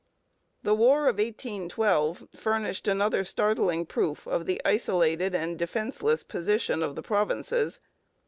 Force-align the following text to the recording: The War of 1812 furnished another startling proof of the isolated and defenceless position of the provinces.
The 0.63 0.73
War 0.73 1.03
of 1.07 1.17
1812 1.19 2.29
furnished 2.35 2.87
another 2.87 3.23
startling 3.23 3.85
proof 3.85 4.25
of 4.27 4.47
the 4.47 4.59
isolated 4.65 5.35
and 5.35 5.59
defenceless 5.59 6.23
position 6.23 6.81
of 6.81 6.95
the 6.95 7.03
provinces. 7.03 7.79